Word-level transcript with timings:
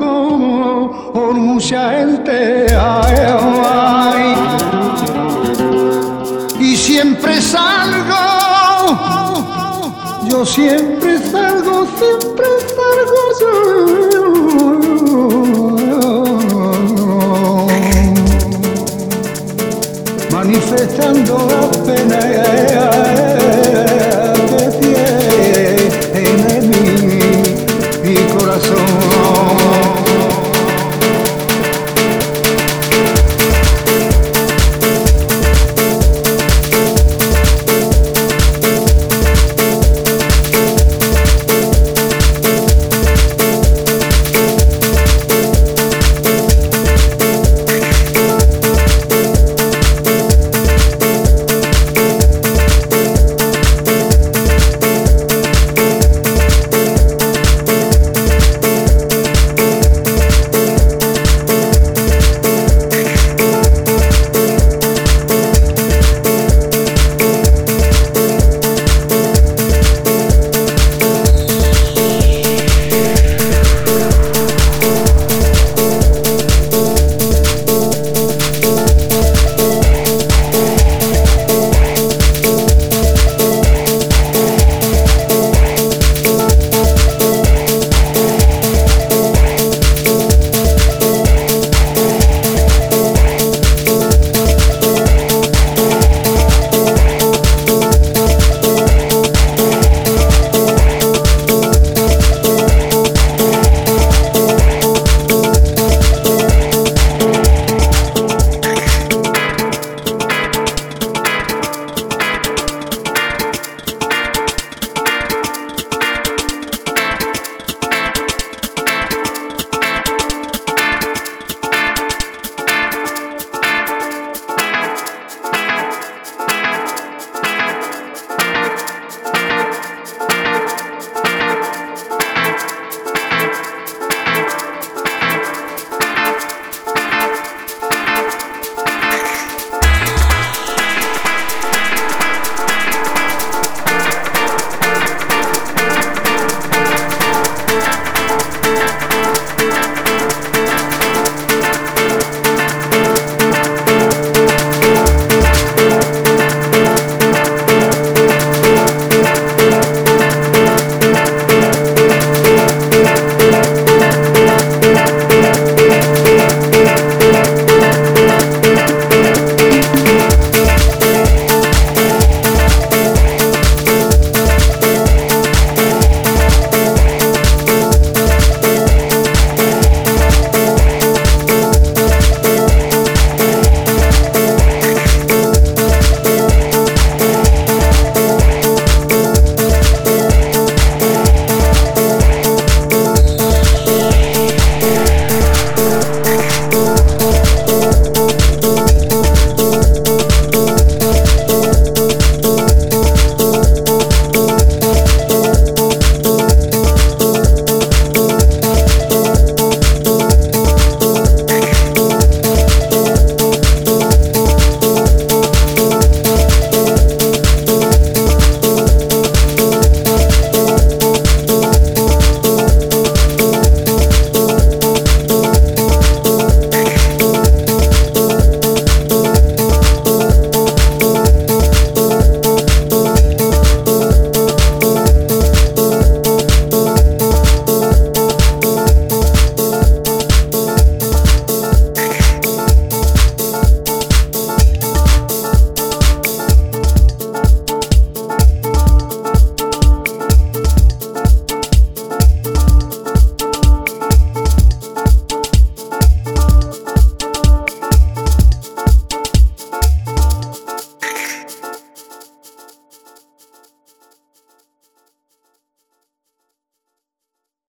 को 0.00 0.12
और 1.20 1.34
शायद 1.60 2.10
te 2.26 2.42
ay, 2.76 4.24
y 6.60 6.76
siempre 6.76 7.40
salgo 7.40 8.24
yo 10.30 10.44
siempre 10.46 11.18
salgo. 11.30 11.53